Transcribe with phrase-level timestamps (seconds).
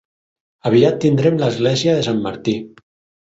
[0.69, 2.57] Aviat tindrem l'Església de Sant Martí.